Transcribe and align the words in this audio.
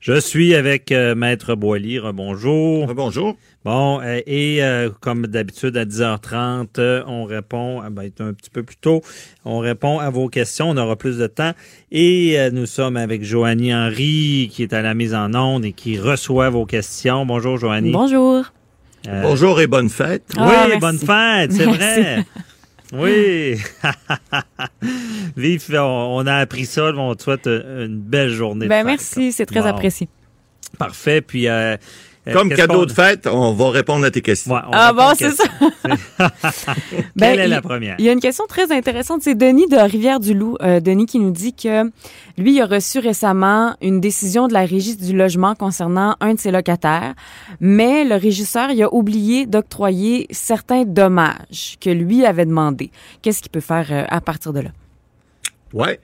Je 0.00 0.18
suis 0.18 0.54
avec 0.54 0.92
euh, 0.92 1.14
Maître 1.14 1.54
Boily. 1.54 2.00
Bonjour. 2.14 2.86
Bonjour. 2.94 3.36
Bon, 3.66 4.00
euh, 4.00 4.22
et 4.26 4.64
euh, 4.64 4.88
comme 5.00 5.26
d'habitude, 5.26 5.76
à 5.76 5.84
10h30, 5.84 7.02
on 7.06 7.24
répond, 7.24 7.82
ah, 7.84 7.90
ben, 7.90 8.10
un 8.20 8.32
petit 8.32 8.48
peu 8.48 8.62
plus 8.62 8.78
tôt, 8.78 9.02
on 9.44 9.58
répond 9.58 9.98
à 9.98 10.08
vos 10.08 10.28
questions. 10.28 10.70
On 10.70 10.78
aura 10.78 10.96
plus 10.96 11.18
de 11.18 11.26
temps. 11.26 11.52
Et 11.92 12.38
nous 12.50 12.64
sommes 12.64 12.96
avec 12.96 13.22
Joanie 13.22 13.74
Henry, 13.74 14.48
qui 14.50 14.62
est 14.62 14.72
à 14.72 14.80
la 14.80 14.94
mise 14.94 15.14
en 15.14 15.34
onde 15.34 15.66
et 15.66 15.72
qui 15.74 15.98
reçoit 15.98 16.48
vos 16.48 16.64
questions. 16.64 17.26
Bonjour, 17.26 17.58
Joanie. 17.58 17.92
Bonjour. 17.92 18.44
Bonjour 19.04 19.60
et 19.60 19.66
bonne 19.66 19.90
fête. 19.90 20.24
Ah, 20.38 20.66
oui, 20.66 20.78
bonne 20.80 20.98
fête, 20.98 21.52
c'est 21.52 21.64
vrai. 21.64 22.24
Oui. 22.92 23.56
Vive, 25.36 25.76
on, 25.78 26.26
a 26.26 26.34
appris 26.36 26.66
ça. 26.66 26.92
On 26.94 27.14
te 27.14 27.22
souhaite 27.22 27.46
une 27.46 27.98
belle 27.98 28.30
journée. 28.30 28.66
Ben, 28.66 28.84
merci, 28.84 29.32
c'est 29.32 29.46
très 29.46 29.66
apprécié. 29.66 30.08
Parfait. 30.78 31.20
Puis, 31.20 31.48
euh, 31.48 31.50
euh, 31.50 31.76
Comme 32.32 32.50
cadeau 32.50 32.84
de 32.84 32.92
fête, 32.92 33.26
on 33.26 33.52
va 33.52 33.70
répondre 33.70 34.04
à 34.04 34.10
tes 34.10 34.20
questions. 34.20 34.54
ah 34.72 34.92
bon, 34.92 35.12
c'est 35.16 35.30
ça. 35.30 35.44
Ben, 37.16 37.30
Quelle 37.32 37.40
est 37.40 37.48
la 37.48 37.62
première? 37.62 37.96
Il 37.98 38.04
y 38.04 38.08
a 38.08 38.12
une 38.12 38.20
question 38.20 38.44
très 38.46 38.70
intéressante. 38.72 39.22
C'est 39.22 39.34
Denis 39.34 39.66
de 39.66 39.76
Rivière-du-Loup. 39.76 40.56
Euh, 40.62 40.80
Denis 40.80 41.06
qui 41.06 41.18
nous 41.18 41.30
dit 41.30 41.54
que 41.54 41.84
lui, 42.38 42.54
il 42.56 42.60
a 42.60 42.66
reçu 42.66 42.98
récemment 42.98 43.74
une 43.82 44.00
décision 44.00 44.48
de 44.48 44.52
la 44.52 44.64
Régie 44.64 44.96
du 44.96 45.16
logement 45.16 45.54
concernant 45.54 46.16
un 46.20 46.34
de 46.34 46.38
ses 46.38 46.50
locataires, 46.50 47.14
mais 47.60 48.04
le 48.04 48.16
régisseur 48.16 48.70
il 48.70 48.82
a 48.82 48.92
oublié 48.92 49.46
d'octroyer 49.46 50.26
certains 50.30 50.84
dommages 50.84 51.76
que 51.80 51.90
lui 51.90 52.24
avait 52.24 52.46
demandé. 52.46 52.90
Qu'est-ce 53.22 53.40
qu'il 53.42 53.50
peut 53.50 53.60
faire 53.60 53.86
euh, 53.90 54.04
à 54.08 54.20
partir 54.20 54.52
de 54.52 54.60
là? 54.60 54.70
Ouais, 55.72 56.00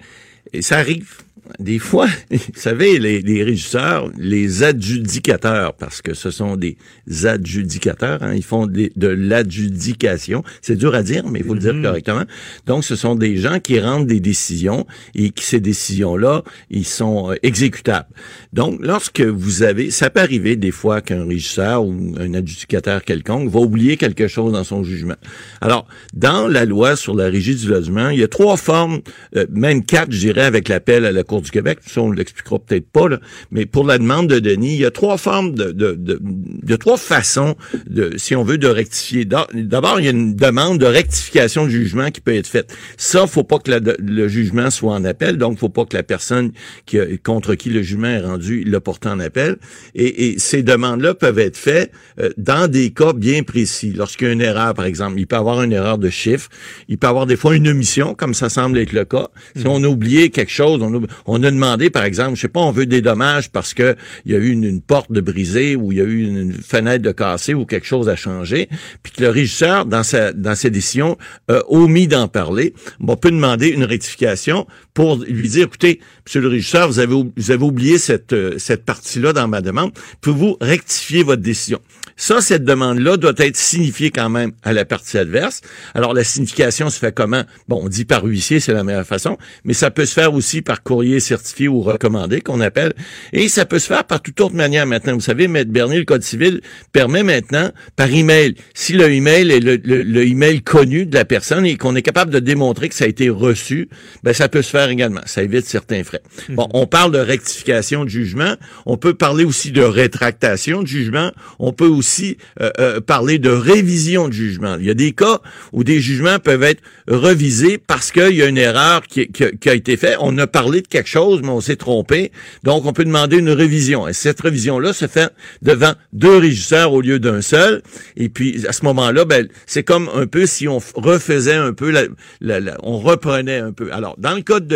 et 0.53 0.63
ça 0.63 0.79
arrive 0.79 1.27
des 1.59 1.79
fois, 1.79 2.07
vous 2.31 2.39
savez, 2.55 2.99
les, 2.99 3.21
les, 3.21 3.43
régisseurs, 3.43 4.11
les 4.19 4.63
adjudicateurs, 4.63 5.75
parce 5.75 6.03
que 6.03 6.15
ce 6.15 6.31
sont 6.31 6.57
des 6.57 6.77
adjudicateurs, 7.25 8.23
hein, 8.23 8.35
ils 8.35 8.45
font 8.45 8.67
de 8.67 9.09
l'adjudication. 9.09 10.43
C'est 10.61 10.77
dur 10.77 10.95
à 10.95 11.03
dire, 11.03 11.27
mais 11.29 11.41
il 11.41 11.45
faut 11.45 11.55
le 11.55 11.61
dire 11.61 11.75
mm-hmm. 11.75 11.83
correctement. 11.83 12.25
Donc, 12.67 12.85
ce 12.85 12.97
sont 12.97 13.15
des 13.15 13.37
gens 13.37 13.61
qui 13.61 13.79
rendent 13.81 14.07
des 14.07 14.21
décisions 14.21 14.87
et 15.15 15.31
qui 15.31 15.45
ces 15.45 15.61
décisions-là, 15.61 16.43
ils 16.71 16.87
sont 16.87 17.31
euh, 17.31 17.35
exécutables. 17.43 18.09
Donc, 18.53 18.79
lorsque 18.83 19.21
vous 19.21 19.63
avez, 19.63 19.91
ça 19.91 20.11
peut 20.11 20.21
arriver 20.21 20.57
des 20.57 20.71
fois 20.71 21.01
qu'un 21.01 21.27
régisseur 21.27 21.85
ou 21.85 22.15
un 22.19 22.35
adjudicateur 22.35 23.05
quelconque 23.05 23.51
va 23.51 23.61
oublier 23.61 23.97
quelque 23.97 24.29
chose 24.29 24.53
dans 24.53 24.65
son 24.65 24.83
jugement. 24.83 25.17
Alors, 25.61 25.87
dans 26.15 26.49
la 26.49 26.65
loi 26.65 26.97
sur 26.97 27.15
la 27.15 27.27
régie 27.27 27.55
du 27.55 27.69
logement, 27.69 28.09
il 28.09 28.21
y 28.21 28.23
a 28.23 28.29
trois 28.29 28.57
formes, 28.57 29.01
euh, 29.37 29.47
même 29.51 29.85
quatre, 29.85 30.11
je 30.11 30.19
dirais, 30.19 30.36
avec 30.43 30.69
l'appel 30.69 31.05
à 31.05 31.13
la 31.13 31.23
Cour 31.23 31.43
du 31.43 31.51
Québec, 31.51 31.79
ça 31.87 32.03
on 32.03 32.11
l'expliquera 32.11 32.59
peut-être 32.59 32.91
pas, 32.91 33.09
là, 33.09 33.21
mais 33.51 33.67
pour 33.67 33.85
la 33.85 33.99
demande 33.99 34.29
de 34.29 34.39
Denis, 34.39 34.75
il 34.75 34.81
y 34.81 34.85
a 34.85 34.91
trois 34.91 35.19
formes 35.19 35.55
de, 35.55 35.73
de, 35.73 35.97
de, 35.97 36.77
trois 36.77 36.97
façons, 36.97 37.57
de, 37.89 38.13
si 38.17 38.35
on 38.37 38.45
veut, 38.45 38.59
de 38.59 38.69
rectifier. 38.69 39.25
D'abord, 39.25 40.01
il 40.01 40.05
y 40.05 40.09
a 40.09 40.13
une 40.13 40.35
demande 40.35 40.79
de 40.79 40.87
rectification 40.87 41.65
de 41.65 41.71
jugement 41.71 42.11
qui 42.11 42.21
peut 42.21 42.35
être 42.35 42.47
faite. 42.47 42.75
Ça, 42.97 43.27
faut 43.27 43.45
pas 43.45 43.59
que 43.59 43.71
le 43.99 44.29
jugement 44.29 44.71
soit 44.71 44.95
en 44.95 45.05
appel, 45.05 45.39
donc 45.39 45.59
faut 45.59 45.69
pas 45.69 45.85
que 45.85 45.97
la 45.97 46.03
personne 46.03 46.53
qui 46.85 46.99
contre 47.19 47.55
qui 47.55 47.71
le 47.71 47.83
jugement 47.83 48.09
est 48.09 48.21
rendu 48.21 48.65
le 48.65 48.81
porte 48.81 49.07
en 49.07 49.21
appel. 49.21 49.57
Et, 49.95 50.29
et 50.29 50.39
ces 50.39 50.63
demandes-là 50.63 51.15
peuvent 51.15 51.39
être 51.39 51.57
faites 51.57 51.93
euh, 52.21 52.31
dans 52.37 52.71
des 52.71 52.91
cas 52.91 53.13
bien 53.13 53.43
précis. 53.43 53.93
Lorsqu'il 53.95 54.29
y 54.29 54.31
a 54.31 54.33
une 54.33 54.41
erreur, 54.41 54.75
par 54.75 54.85
exemple, 54.85 55.19
il 55.19 55.27
peut 55.27 55.37
avoir 55.37 55.63
une 55.63 55.73
erreur 55.73 55.99
de 55.99 56.11
chiffre, 56.11 56.49
il 56.89 56.99
peut 56.99 57.07
y 57.07 57.11
avoir 57.11 57.27
des 57.27 57.37
fois 57.37 57.57
une 57.57 57.69
omission, 57.69 58.15
comme 58.15 58.35
ça 58.35 58.49
semble 58.49 58.79
être 58.79 58.93
le 58.93 59.05
cas. 59.05 59.29
Si 59.55 59.65
mmh. 59.65 59.69
on 59.69 59.85
a 59.85 59.87
oublié 59.87 60.26
quelque 60.31 60.53
chose, 60.53 60.81
on, 61.27 61.43
a 61.43 61.51
demandé, 61.51 61.91
par 61.91 62.05
exemple, 62.05 62.37
je 62.37 62.43
sais 62.43 62.49
pas, 62.49 62.61
on 62.61 62.71
veut 62.71 62.87
des 62.87 63.03
dommages 63.03 63.51
parce 63.51 63.75
que 63.75 63.97
il 64.25 64.33
y 64.33 64.35
a 64.35 64.39
eu 64.39 64.51
une, 64.51 64.81
porte 64.81 65.11
de 65.11 65.21
brisée 65.21 65.77
ou 65.77 65.93
il 65.93 65.99
y 65.99 66.01
a 66.01 66.05
eu 66.05 66.27
une, 66.27 66.53
fenêtre 66.53 67.03
de 67.03 67.13
cassée 67.13 67.55
ou 67.55 67.65
quelque 67.65 67.87
chose 67.87 68.09
a 68.09 68.17
changé, 68.17 68.69
puis 69.03 69.13
que 69.13 69.23
le 69.23 69.31
régisseur, 69.31 69.87
dans 69.87 70.03
sa 70.03 70.33
dans 70.33 70.55
ses 70.55 70.71
décisions, 70.71 71.17
a 71.49 71.61
omis 71.69 72.09
d'en 72.09 72.29
parler, 72.29 72.75
on 73.01 73.17
peut 73.17 73.31
demander 73.31 73.69
une 73.69 73.85
rectification 73.85 74.67
pour 74.97 75.17
lui 75.17 75.47
dire, 75.51 75.67
écoutez, 75.67 76.01
monsieur 76.27 76.41
le 76.41 76.49
régisseur, 76.49 76.89
vous 76.89 77.01
avez, 77.01 77.15
vous 77.15 77.51
avez 77.51 77.63
oublié 77.63 77.99
cette, 77.99 78.33
euh, 78.33 78.55
cette 78.57 78.83
partie-là 78.87 79.35
dans 79.35 79.47
ma 79.47 79.61
demande, 79.61 79.93
pouvez-vous 80.23 80.57
rectifier 80.59 81.23
votre 81.23 81.43
décision? 81.43 81.81
Ça, 82.19 82.41
cette 82.41 82.65
demande-là 82.65 83.19
doit 83.19 83.35
être 83.37 83.59
signifiée 83.59 84.11
quand 84.11 84.31
même 84.31 84.53
à 84.63 84.73
la 84.73 84.87
partie 84.87 85.19
adverse. 85.19 85.61
Alors, 85.93 86.15
la 86.15 86.25
signification 86.25 86.89
se 86.89 86.99
fait 86.99 87.15
comment? 87.15 87.43
Bon, 87.69 87.83
on 87.85 87.91
dit 87.91 88.07
par 88.07 88.25
huissier, 88.25 88.59
c'est 88.59 88.73
la 88.73 88.85
meilleure 88.85 89.07
façon, 89.07 89.37
mais 89.65 89.75
ça 89.75 89.91
peut 89.91 90.07
se 90.07 90.15
faire 90.15 90.33
aussi 90.33 90.63
par 90.63 90.83
courrier 90.83 91.21
certifié 91.21 91.69
ou 91.69 91.83
recommandé, 91.83 92.41
qu'on 92.41 92.63
appelle, 92.63 92.95
et 93.35 93.51
ça 93.51 93.67
peut 93.67 93.79
se 93.79 93.89
faire 93.89 94.05
par 94.05 94.23
toute 94.23 94.41
autre 94.41 94.55
manière 94.55 94.87
maintenant. 94.87 95.13
Vous 95.13 95.21
savez, 95.21 95.47
Maître 95.47 95.71
Bernier, 95.71 95.99
le 95.99 96.07
Code 96.07 96.23
civil 96.23 96.63
permet 96.93 97.23
maintenant 97.23 97.71
par 97.97 98.11
email, 98.11 98.55
si 98.73 98.95
le 98.95 99.13
email 99.13 99.51
est 99.51 99.61
le, 99.61 99.77
le, 99.77 100.27
email 100.27 100.63
connu 100.63 101.05
de 101.05 101.15
la 101.15 101.27
personne 101.27 101.67
et 101.67 101.77
qu'on 101.77 101.95
est 101.97 102.03
capable 102.03 102.33
de 102.33 102.39
démontrer 102.39 102.89
que 102.89 102.95
ça 102.95 103.05
a 103.05 103.09
été 103.09 103.29
reçu, 103.29 103.91
ben 104.23 104.33
ça 104.33 104.49
peut 104.49 104.63
se 104.63 104.71
faire 104.71 104.86
également. 104.91 105.21
Ça 105.27 105.43
évite 105.43 105.67
certains 105.67 106.05
frais. 106.05 106.23
Bon, 106.51 106.65
mhm. 106.65 106.71
on 106.75 106.87
parle 106.87 107.13
de 107.13 107.19
rectification 107.19 108.05
de 108.05 108.09
jugement. 108.09 108.55
On 108.85 108.97
peut 108.97 109.15
parler 109.15 109.45
aussi 109.45 109.73
de 109.73 109.83
rétractation 109.83 110.83
de 110.83 110.87
jugement. 110.87 111.33
On 111.59 111.73
peut 111.73 111.87
aussi 111.87 112.37
euh, 112.61 112.71
euh, 112.79 113.01
parler 113.01 113.39
de 113.39 113.51
révision 113.51 114.29
de 114.29 114.33
jugement. 114.33 114.77
Il 114.79 114.87
y 114.87 114.91
a 114.91 114.95
des 114.95 115.13
cas 115.13 115.41
où 115.73 115.85
des 115.85 116.01
jugements 116.01 116.39
peuvent 116.39 116.63
être 116.63 116.83
revisés 117.09 117.79
parce 117.79 118.11
qu'il 118.11 118.35
y 118.35 118.43
a 118.43 118.47
une 118.47 118.59
erreur 118.59 119.03
qui, 119.07 119.29
qui, 119.29 119.69
a 119.69 119.75
été 119.75 119.97
faite. 119.97 120.17
On 120.21 120.37
a 120.39 120.47
parlé 120.47 120.83
de 120.83 120.89
quelque 120.89 121.09
chose, 121.09 121.41
mais 121.43 121.51
on 121.51 121.61
s'est 121.61 121.77
trompé. 121.77 122.33
Donc, 122.63 122.87
on 122.87 122.93
peut 122.93 123.05
demander 123.05 123.39
une 123.39 123.51
révision. 123.51 124.09
Et 124.09 124.13
cette 124.13 124.41
révision-là 124.41 124.93
se 124.93 125.07
fait 125.07 125.31
devant 125.63 125.93
deux 126.13 126.39
régisseurs 126.39 126.93
au 126.93 127.01
lieu 127.01 127.19
d'un 127.19 127.43
seul. 127.43 127.83
Et 128.17 128.29
puis, 128.29 128.67
à 128.67 128.73
ce 128.73 128.85
moment-là, 128.85 129.25
ben, 129.25 129.49
c'est 129.67 129.83
comme 129.83 130.09
un 130.15 130.27
peu 130.27 130.47
si 130.47 130.69
on 130.69 130.81
refaisait 130.95 131.55
un 131.55 131.73
peu, 131.73 131.91
la, 131.91 132.05
la, 132.41 132.77
on 132.83 132.99
reprenait 132.99 133.59
un 133.59 133.73
peu. 133.73 133.93
Alors, 133.93 134.17
dans 134.19 134.35
le 134.35 134.43
cas 134.43 134.61
de 134.61 134.76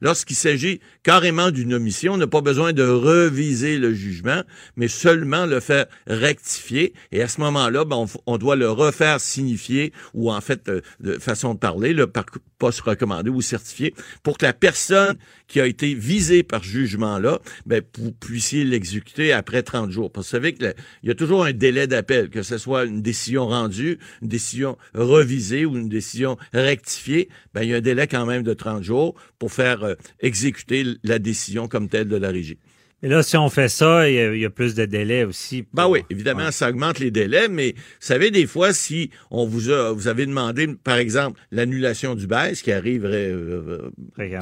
Lorsqu'il 0.00 0.36
s'agit 0.36 0.80
carrément 1.02 1.50
d'une 1.50 1.74
omission, 1.74 2.14
on 2.14 2.16
n'a 2.16 2.26
pas 2.26 2.40
besoin 2.40 2.72
de 2.72 2.82
reviser 2.82 3.78
le 3.78 3.92
jugement, 3.92 4.42
mais 4.76 4.88
seulement 4.88 5.46
le 5.46 5.60
faire 5.60 5.86
rectifier. 6.06 6.92
Et 7.12 7.22
à 7.22 7.28
ce 7.28 7.40
moment-là, 7.40 7.84
ben, 7.84 8.06
on, 8.26 8.38
doit 8.38 8.56
le 8.56 8.70
refaire 8.70 9.20
signifier 9.20 9.92
ou 10.14 10.30
en 10.30 10.40
fait, 10.40 10.68
euh, 10.68 10.80
de 11.00 11.18
façon 11.18 11.54
de 11.54 11.58
parler, 11.58 11.92
le 11.92 12.10
poste 12.58 12.80
recommandé 12.80 13.30
ou 13.30 13.40
certifié, 13.40 13.94
pour 14.22 14.38
que 14.38 14.46
la 14.46 14.52
personne 14.52 15.16
qui 15.50 15.60
a 15.60 15.66
été 15.66 15.94
visée 15.94 16.44
par 16.44 16.62
jugement-là, 16.62 17.40
ben, 17.66 17.82
vous 17.98 18.12
puissiez 18.12 18.62
l'exécuter 18.62 19.32
après 19.32 19.64
30 19.64 19.90
jours. 19.90 20.10
Parce 20.10 20.26
que 20.26 20.36
vous 20.36 20.42
savez 20.42 20.54
qu'il 20.54 20.74
y 21.02 21.10
a 21.10 21.14
toujours 21.14 21.44
un 21.44 21.52
délai 21.52 21.88
d'appel, 21.88 22.30
que 22.30 22.42
ce 22.42 22.56
soit 22.56 22.84
une 22.84 23.02
décision 23.02 23.48
rendue, 23.48 23.98
une 24.22 24.28
décision 24.28 24.78
revisée 24.94 25.66
ou 25.66 25.76
une 25.76 25.88
décision 25.88 26.38
rectifiée, 26.52 27.28
ben, 27.52 27.64
il 27.64 27.70
y 27.70 27.74
a 27.74 27.78
un 27.78 27.80
délai 27.80 28.06
quand 28.06 28.26
même 28.26 28.44
de 28.44 28.54
30 28.54 28.84
jours 28.84 29.16
pour 29.40 29.52
faire 29.52 29.82
euh, 29.82 29.94
exécuter 30.20 30.84
la 31.02 31.18
décision 31.18 31.66
comme 31.66 31.88
telle 31.88 32.06
de 32.06 32.16
la 32.16 32.28
régie. 32.28 32.58
Et 33.02 33.08
là, 33.08 33.22
si 33.22 33.38
on 33.38 33.48
fait 33.48 33.70
ça, 33.70 34.10
il 34.10 34.38
y 34.38 34.44
a, 34.44 34.50
plus 34.50 34.74
de 34.74 34.84
délais 34.84 35.24
aussi. 35.24 35.64
Ben 35.72 35.88
oui, 35.88 36.00
évidemment, 36.10 36.50
ça 36.50 36.68
augmente 36.68 36.98
les 36.98 37.10
délais, 37.10 37.48
mais 37.48 37.72
vous 37.72 37.82
savez, 38.00 38.30
des 38.30 38.46
fois, 38.46 38.74
si 38.74 39.10
on 39.30 39.46
vous 39.46 39.70
a, 39.70 39.92
vous 39.92 40.06
avez 40.06 40.26
demandé, 40.26 40.66
par 40.66 40.98
exemple, 40.98 41.40
l'annulation 41.50 42.14
du 42.14 42.26
bail, 42.26 42.56
ce 42.56 42.62
qui 42.62 42.72
arrive 42.72 43.06
euh, 43.06 43.90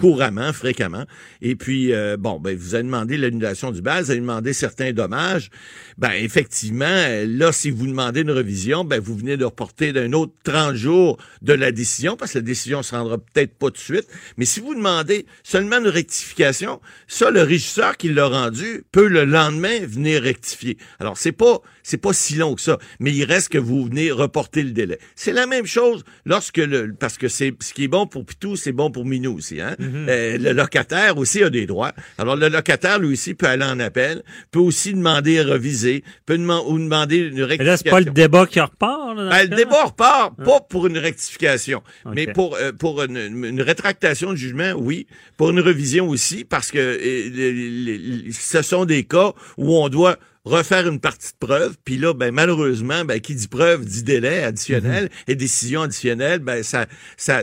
couramment, 0.00 0.52
fréquemment, 0.52 1.04
et 1.40 1.54
puis, 1.54 1.92
euh, 1.92 2.16
bon, 2.18 2.40
ben, 2.40 2.56
vous 2.56 2.74
avez 2.74 2.82
demandé 2.82 3.16
l'annulation 3.16 3.70
du 3.70 3.80
bail, 3.80 4.02
vous 4.02 4.10
avez 4.10 4.20
demandé 4.20 4.52
certains 4.52 4.92
dommages, 4.92 5.50
ben, 5.96 6.12
effectivement, 6.12 7.06
là, 7.26 7.52
si 7.52 7.70
vous 7.70 7.86
demandez 7.86 8.22
une 8.22 8.32
révision, 8.32 8.84
ben, 8.84 8.98
vous 8.98 9.14
venez 9.14 9.36
de 9.36 9.44
reporter 9.44 9.92
d'un 9.92 10.12
autre 10.14 10.32
30 10.42 10.74
jours 10.74 11.18
de 11.42 11.52
la 11.52 11.70
décision, 11.70 12.16
parce 12.16 12.32
que 12.32 12.38
la 12.38 12.44
décision 12.44 12.82
se 12.82 12.96
rendra 12.96 13.18
peut-être 13.18 13.54
pas 13.54 13.66
tout 13.66 13.74
de 13.74 13.78
suite, 13.78 14.08
mais 14.36 14.46
si 14.46 14.58
vous 14.58 14.74
demandez 14.74 15.26
seulement 15.44 15.78
une 15.78 15.86
rectification, 15.86 16.80
ça, 17.06 17.30
le 17.30 17.42
régisseur 17.42 17.96
qui 17.96 18.08
l'a 18.08 18.26
rendu 18.26 18.47
peut 18.92 19.08
le 19.08 19.24
lendemain 19.24 19.78
venir 19.82 20.22
rectifier. 20.22 20.78
Alors, 20.98 21.16
c'est 21.16 21.32
pas, 21.32 21.60
c'est 21.88 21.96
pas 21.96 22.12
si 22.12 22.34
long 22.34 22.54
que 22.54 22.60
ça, 22.60 22.78
mais 23.00 23.12
il 23.12 23.24
reste 23.24 23.48
que 23.48 23.56
vous 23.56 23.86
venez 23.86 24.10
reporter 24.10 24.62
le 24.62 24.72
délai. 24.72 24.98
C'est 25.16 25.32
la 25.32 25.46
même 25.46 25.64
chose 25.64 26.04
lorsque 26.26 26.58
le, 26.58 26.92
parce 26.92 27.16
que 27.16 27.28
c'est, 27.28 27.54
ce 27.60 27.72
qui 27.72 27.84
est 27.84 27.88
bon 27.88 28.06
pour 28.06 28.26
Pitou, 28.26 28.56
c'est 28.56 28.72
bon 28.72 28.90
pour 28.90 29.06
Minou 29.06 29.38
aussi, 29.38 29.62
hein. 29.62 29.74
Mm-hmm. 29.80 30.08
Euh, 30.08 30.38
le 30.38 30.52
locataire 30.52 31.16
aussi 31.16 31.42
a 31.42 31.48
des 31.48 31.64
droits. 31.64 31.92
Alors, 32.18 32.36
le 32.36 32.48
locataire, 32.48 32.98
lui 32.98 33.14
aussi, 33.14 33.32
peut 33.32 33.46
aller 33.46 33.64
en 33.64 33.80
appel, 33.80 34.22
peut 34.50 34.58
aussi 34.58 34.92
demander 34.92 35.38
à 35.38 35.44
reviser, 35.44 36.04
peut 36.26 36.36
demander, 36.36 36.68
ou 36.68 36.78
demander 36.78 37.16
une 37.16 37.42
rectification. 37.42 37.70
là, 37.70 37.76
c'est 37.78 37.90
pas 37.90 38.00
le 38.00 38.10
débat 38.10 38.44
qui 38.44 38.60
repart, 38.60 39.16
là, 39.16 39.30
ben, 39.30 39.50
Le 39.50 39.56
débat 39.56 39.84
repart, 39.84 40.34
ah. 40.38 40.44
pas 40.44 40.60
pour 40.60 40.88
une 40.88 40.98
rectification, 40.98 41.82
mais 42.12 42.26
pour, 42.26 42.56
euh, 42.56 42.72
pour 42.72 43.02
une, 43.02 43.62
rétractation 43.62 44.32
de 44.32 44.36
jugement, 44.36 44.72
oui. 44.76 45.06
Pour 45.38 45.50
une 45.50 45.60
révision 45.60 46.06
aussi, 46.08 46.44
parce 46.44 46.70
que 46.70 46.78
euh, 46.78 48.30
ce 48.30 48.60
sont 48.60 48.84
des 48.84 49.04
cas 49.04 49.32
où 49.56 49.74
on 49.74 49.88
doit 49.88 50.18
refaire 50.44 50.88
une 50.88 51.00
partie 51.00 51.32
de 51.32 51.46
preuve, 51.46 51.76
puis 51.84 51.98
là, 51.98 52.14
ben 52.14 52.32
malheureusement, 52.32 53.04
ben 53.04 53.20
qui 53.20 53.34
dit 53.34 53.48
preuve 53.48 53.84
dit 53.84 54.02
délai 54.02 54.42
additionnel 54.44 55.04
Mhm. 55.04 55.08
et 55.28 55.34
décision 55.34 55.82
additionnelle, 55.82 56.38
ben 56.40 56.62
ça, 56.62 56.86
ça, 57.16 57.42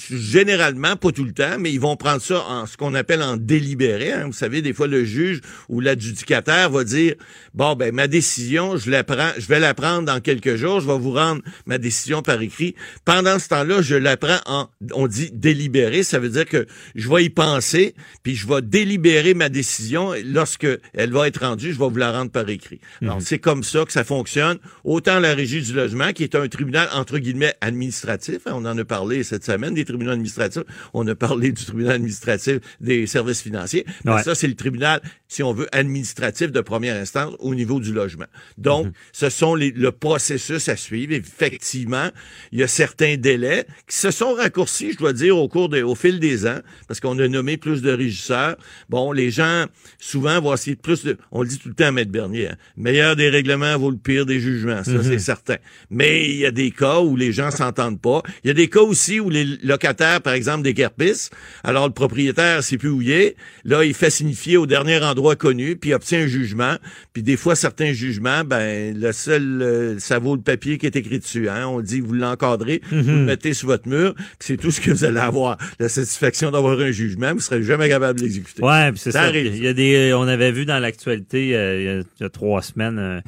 généralement 0.00 0.96
pas 0.96 1.12
tout 1.12 1.24
le 1.24 1.32
temps, 1.32 1.56
mais 1.58 1.72
ils 1.72 1.80
vont 1.80 1.96
prendre 1.96 2.20
ça 2.22 2.44
en 2.46 2.66
ce 2.66 2.76
qu'on 2.76 2.94
appelle 2.94 3.22
en 3.22 3.36
délibéré. 3.36 4.12
hein. 4.12 4.26
Vous 4.26 4.32
savez, 4.32 4.62
des 4.62 4.72
fois 4.72 4.86
le 4.86 5.04
juge 5.04 5.40
ou 5.68 5.80
l'adjudicataire 5.80 6.70
va 6.70 6.84
dire, 6.84 7.14
bon 7.54 7.74
ben 7.74 7.94
ma 7.94 8.06
décision, 8.06 8.76
je 8.76 8.90
la 8.90 9.04
prends, 9.04 9.30
je 9.38 9.46
vais 9.46 9.60
la 9.60 9.74
prendre 9.74 10.02
dans 10.02 10.20
quelques 10.20 10.56
jours, 10.56 10.80
je 10.80 10.86
vais 10.86 10.98
vous 10.98 11.12
rendre 11.12 11.42
ma 11.66 11.78
décision 11.78 12.22
par 12.22 12.40
écrit. 12.40 12.74
Pendant 13.04 13.38
ce 13.38 13.48
temps-là, 13.48 13.82
je 13.82 13.94
la 13.94 14.16
prends 14.16 14.40
en, 14.46 14.68
on 14.92 15.06
dit 15.06 15.30
délibéré, 15.32 16.02
ça 16.02 16.18
veut 16.18 16.28
dire 16.28 16.46
que 16.46 16.66
je 16.94 17.08
vais 17.08 17.24
y 17.24 17.30
penser, 17.30 17.94
puis 18.22 18.34
je 18.34 18.46
vais 18.46 18.62
délibérer 18.62 19.34
ma 19.34 19.48
décision. 19.48 20.12
Lorsque 20.24 20.66
elle 20.94 21.10
va 21.12 21.28
être 21.28 21.40
rendue, 21.40 21.72
je 21.72 21.78
vais 21.78 21.88
vous 21.88 21.96
la 21.96 22.12
rendre 22.12 22.30
par 22.36 22.48
écrit. 22.50 22.80
Alors, 23.00 23.22
c'est 23.22 23.38
comme 23.38 23.62
ça 23.62 23.84
que 23.86 23.92
ça 23.92 24.04
fonctionne. 24.04 24.58
Autant 24.84 25.20
la 25.20 25.32
régie 25.34 25.62
du 25.62 25.72
logement, 25.72 26.12
qui 26.12 26.22
est 26.22 26.34
un 26.34 26.46
tribunal, 26.48 26.88
entre 26.92 27.16
guillemets, 27.18 27.54
administratif. 27.62 28.40
hein, 28.46 28.52
on 28.54 28.64
en 28.66 28.76
a 28.76 28.84
parlé 28.84 29.22
cette 29.22 29.44
semaine, 29.44 29.72
des 29.74 29.84
tribunaux 29.86 30.10
administratifs. 30.12 30.64
On 30.92 31.06
a 31.08 31.14
parlé 31.14 31.50
du 31.52 31.64
tribunal 31.64 31.94
administratif 31.94 32.58
des 32.80 33.06
services 33.06 33.40
financiers. 33.42 33.86
Mais 34.04 34.12
Ouais. 34.12 34.22
ça, 34.22 34.34
c'est 34.34 34.48
le 34.48 34.54
tribunal, 34.54 35.00
si 35.28 35.42
on 35.42 35.52
veut, 35.54 35.66
administratif 35.72 36.52
de 36.52 36.60
première 36.60 36.96
instance 37.00 37.34
au 37.38 37.54
niveau 37.54 37.80
du 37.80 37.92
logement. 37.92 38.26
Donc, 38.58 38.88
ce 39.12 39.30
sont 39.30 39.54
les, 39.54 39.70
le 39.70 39.92
processus 39.92 40.68
à 40.68 40.76
suivre. 40.76 41.12
Effectivement, 41.14 42.08
il 42.52 42.58
y 42.58 42.62
a 42.62 42.68
certains 42.68 43.16
délais 43.16 43.66
qui 43.88 43.96
se 43.96 44.10
sont 44.10 44.34
raccourcis, 44.34 44.92
je 44.92 44.98
dois 44.98 45.12
dire, 45.12 45.36
au 45.38 45.48
cours 45.48 45.68
de, 45.68 45.82
au 45.82 45.94
fil 45.94 46.20
des 46.20 46.46
ans, 46.46 46.60
parce 46.88 47.00
qu'on 47.00 47.18
a 47.18 47.28
nommé 47.28 47.56
plus 47.56 47.80
de 47.82 47.90
régisseurs. 47.92 48.56
Bon, 48.90 49.12
les 49.12 49.30
gens, 49.30 49.64
souvent, 49.98 50.40
vont 50.40 50.52
essayer 50.54 50.76
de 50.76 50.80
plus 50.80 51.04
de, 51.04 51.16
on 51.32 51.42
le 51.42 51.48
dit 51.48 51.58
tout 51.58 51.68
le 51.68 51.74
temps 51.74 51.86
à 51.86 51.92
Maître 51.92 52.10
Bernier, 52.16 52.48
hein, 52.48 52.56
meilleur 52.76 53.16
des 53.16 53.28
règlements 53.28 53.76
vaut 53.78 53.90
le 53.90 53.96
pire 53.96 54.26
des 54.26 54.40
jugements, 54.40 54.82
ça, 54.84 55.02
c'est 55.02 55.18
certain. 55.18 55.56
Mais 55.90 56.28
il 56.28 56.36
y 56.36 56.46
a 56.46 56.50
des 56.50 56.70
cas 56.70 57.00
où 57.00 57.16
les 57.16 57.32
gens 57.32 57.50
s'entendent 57.50 58.00
pas. 58.00 58.22
Il 58.42 58.48
y 58.48 58.50
a 58.50 58.54
des 58.54 58.68
cas 58.68 58.80
aussi 58.80 59.20
où 59.20 59.30
les 59.30 59.44
locataires, 59.62 60.20
par 60.20 60.32
exemple, 60.32 60.62
des 60.62 60.74
guerpisses, 60.74 61.30
alors 61.64 61.86
le 61.86 61.92
propriétaire 61.92 62.62
sait 62.62 62.78
plus 62.78 62.88
où 62.88 63.02
il 63.02 63.10
est, 63.10 63.36
là, 63.64 63.84
il 63.84 63.94
fait 63.94 64.10
signifier 64.10 64.56
au 64.56 64.66
dernier 64.66 64.98
endroit 65.02 65.36
connu, 65.36 65.76
puis 65.76 65.90
il 65.90 65.94
obtient 65.94 66.20
un 66.22 66.26
jugement, 66.26 66.76
puis 67.12 67.22
des 67.22 67.36
fois, 67.36 67.54
certains 67.54 67.92
jugements, 67.92 68.44
ben, 68.44 68.98
le 68.98 69.12
seul, 69.12 69.62
euh, 69.62 69.98
ça 69.98 70.18
vaut 70.18 70.34
le 70.36 70.42
papier 70.42 70.78
qui 70.78 70.86
est 70.86 70.96
écrit 70.96 71.18
dessus, 71.18 71.48
hein. 71.48 71.66
On 71.68 71.80
dit, 71.80 72.00
vous 72.00 72.12
l'encadrez, 72.14 72.80
vous 72.90 72.96
le 72.96 73.24
mettez 73.24 73.52
sur 73.54 73.68
votre 73.68 73.88
mur, 73.88 74.14
c'est 74.40 74.56
tout 74.56 74.70
ce 74.70 74.80
que 74.80 74.90
vous 74.90 75.04
allez 75.04 75.20
avoir. 75.20 75.58
La 75.78 75.88
satisfaction 75.88 76.50
d'avoir 76.50 76.78
un 76.80 76.90
jugement, 76.90 77.32
vous 77.34 77.40
serez 77.40 77.62
jamais 77.62 77.88
capable 77.88 78.18
de 78.18 78.24
l'exécuter. 78.24 78.62
Ouais, 78.62 78.90
c'est 78.96 79.12
Ça 79.12 79.20
ça. 79.20 79.26
arrive. 79.26 79.54
Il 79.56 79.62
y 79.62 79.68
a 79.68 79.72
des, 79.74 80.12
on 80.14 80.22
avait 80.22 80.52
vu 80.52 80.64
dans 80.64 80.78
l'actualité 80.78 81.50
euh, 81.54 82.02
il, 82.18 82.22
y 82.22 82.26
a, 82.26 82.30
trois 82.30 82.62
semaines 82.62 82.98
euh, 82.98 83.20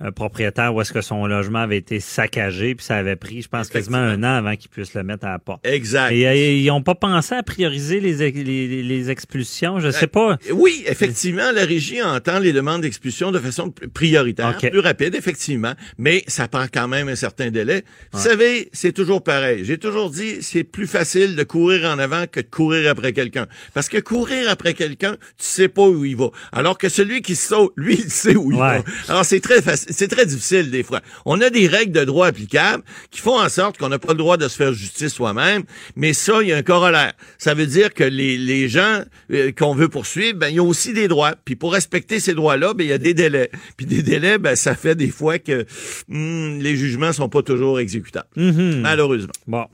un 0.00 0.12
propriétaire 0.12 0.74
où 0.74 0.80
est-ce 0.80 0.92
que 0.92 1.00
son 1.02 1.26
logement 1.26 1.58
avait 1.60 1.76
été 1.76 2.00
saccagé, 2.00 2.74
puis 2.74 2.84
ça 2.86 2.96
avait 2.96 3.16
pris, 3.16 3.42
je 3.42 3.48
pense, 3.48 3.68
quasiment 3.68 3.98
un 3.98 4.22
an 4.22 4.36
avant 4.36 4.56
qu'il 4.56 4.70
puisse 4.70 4.94
le 4.94 5.02
mettre 5.02 5.26
à 5.26 5.30
la 5.32 5.38
porte. 5.38 5.60
Exact. 5.66 6.10
Et 6.12 6.26
euh, 6.26 6.34
ils 6.34 6.66
n'ont 6.66 6.82
pas 6.82 6.94
pensé 6.94 7.34
à 7.34 7.42
prioriser 7.42 8.00
les, 8.00 8.22
ex- 8.22 8.38
les, 8.38 8.82
les 8.82 9.10
expulsions, 9.10 9.78
je 9.80 9.90
sais 9.90 10.06
pas. 10.06 10.38
Oui, 10.52 10.82
effectivement, 10.86 11.52
la 11.52 11.64
régie 11.64 12.02
entend 12.02 12.38
les 12.38 12.52
demandes 12.52 12.82
d'expulsion 12.82 13.30
de 13.30 13.38
façon 13.38 13.72
prioritaire, 13.92 14.56
plus 14.56 14.78
rapide, 14.78 15.14
effectivement, 15.14 15.74
mais 15.98 16.24
ça 16.26 16.48
prend 16.48 16.66
quand 16.72 16.88
même 16.88 17.08
un 17.08 17.16
certain 17.16 17.50
délai. 17.50 17.84
Vous 18.12 18.20
savez, 18.20 18.70
c'est 18.72 18.92
toujours 18.92 19.22
pareil. 19.22 19.64
J'ai 19.64 19.78
toujours 19.78 20.10
dit, 20.10 20.38
c'est 20.40 20.64
plus 20.64 20.86
facile 20.86 21.36
de 21.36 21.42
courir 21.42 21.84
en 21.90 21.98
avant 21.98 22.24
que 22.26 22.40
de 22.40 22.46
courir 22.46 22.90
après 22.90 23.12
quelqu'un. 23.12 23.46
Parce 23.74 23.88
que 23.88 23.98
courir 23.98 24.48
après 24.50 24.74
quelqu'un, 24.74 25.12
tu 25.12 25.46
sais 25.46 25.68
pas 25.68 25.86
où 25.86 26.04
il 26.04 26.16
va. 26.16 26.30
Alors 26.52 26.78
que 26.78 26.88
celui 26.88 27.22
qui 27.22 27.36
saute, 27.36 27.72
lui, 27.76 27.94
il 27.94 28.10
sait 28.10 28.36
où 28.36 28.50
il 28.50 28.56
Ouais. 28.58 28.78
va. 28.78 28.84
Alors 29.08 29.24
c'est 29.24 29.40
très 29.40 29.60
facile, 29.62 29.89
c'est 29.90 30.08
très 30.08 30.26
difficile 30.26 30.70
des 30.70 30.82
fois. 30.82 31.00
On 31.24 31.40
a 31.40 31.50
des 31.50 31.66
règles 31.66 31.92
de 31.92 32.04
droit 32.04 32.26
applicables 32.26 32.82
qui 33.10 33.20
font 33.20 33.38
en 33.38 33.48
sorte 33.48 33.78
qu'on 33.78 33.88
n'a 33.88 33.98
pas 33.98 34.12
le 34.12 34.18
droit 34.18 34.36
de 34.36 34.48
se 34.48 34.56
faire 34.56 34.72
justice 34.72 35.12
soi-même, 35.12 35.64
mais 35.96 36.12
ça, 36.12 36.42
il 36.42 36.48
y 36.48 36.52
a 36.52 36.56
un 36.56 36.62
corollaire. 36.62 37.12
Ça 37.38 37.54
veut 37.54 37.66
dire 37.66 37.92
que 37.92 38.04
les, 38.04 38.36
les 38.36 38.68
gens 38.68 39.02
euh, 39.32 39.52
qu'on 39.52 39.74
veut 39.74 39.88
poursuivre, 39.88 40.38
ben, 40.38 40.48
ils 40.48 40.60
ont 40.60 40.68
aussi 40.68 40.92
des 40.92 41.08
droits. 41.08 41.34
Puis 41.44 41.56
pour 41.56 41.72
respecter 41.72 42.20
ces 42.20 42.34
droits-là, 42.34 42.74
ben, 42.74 42.84
il 42.84 42.90
y 42.90 42.92
a 42.92 42.98
des 42.98 43.14
délais. 43.14 43.50
Puis 43.76 43.86
des 43.86 44.02
délais, 44.02 44.38
ben, 44.38 44.56
ça 44.56 44.74
fait 44.74 44.94
des 44.94 45.10
fois 45.10 45.38
que 45.38 45.66
hmm, 46.08 46.60
les 46.60 46.76
jugements 46.76 47.12
sont 47.12 47.28
pas 47.28 47.42
toujours 47.42 47.80
exécutables. 47.80 48.28
Mhm. 48.36 48.80
Malheureusement. 48.80 49.32
Bon. 49.46 49.66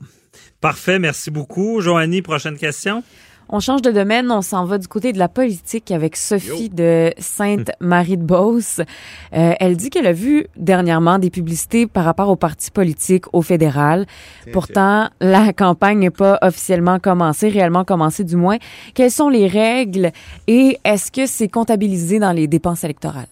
Parfait, 0.61 0.97
merci 0.97 1.29
beaucoup. 1.29 1.81
Joanie, 1.81 2.21
prochaine 2.21 2.57
question? 2.57 3.03
On 3.49 3.59
change 3.59 3.81
de 3.81 3.91
domaine, 3.91 4.29
on 4.29 4.41
s'en 4.41 4.65
va 4.65 4.77
du 4.77 4.87
côté 4.87 5.13
de 5.13 5.19
la 5.19 5.29
politique 5.29 5.91
avec 5.91 6.17
Sophie 6.17 6.69
de 6.69 7.13
Sainte-Marie-de-Beauce. 7.17 8.81
Euh, 9.33 9.53
elle 9.59 9.75
dit 9.75 9.89
qu'elle 9.89 10.07
a 10.07 10.13
vu 10.13 10.47
dernièrement 10.55 11.19
des 11.19 11.29
publicités 11.29 11.85
par 11.85 12.05
rapport 12.05 12.29
aux 12.29 12.35
partis 12.35 12.71
politiques 12.71 13.25
au 13.33 13.41
fédéral. 13.41 14.05
Pourtant, 14.53 15.09
la 15.19 15.51
campagne 15.53 15.99
n'est 15.99 16.09
pas 16.09 16.39
officiellement 16.41 16.97
commencée, 16.97 17.49
réellement 17.49 17.83
commencée 17.83 18.23
du 18.23 18.37
moins. 18.37 18.57
Quelles 18.93 19.11
sont 19.11 19.29
les 19.29 19.47
règles 19.47 20.11
et 20.47 20.79
est-ce 20.85 21.11
que 21.11 21.25
c'est 21.25 21.49
comptabilisé 21.49 22.19
dans 22.19 22.31
les 22.31 22.47
dépenses 22.47 22.83
électorales? 22.83 23.27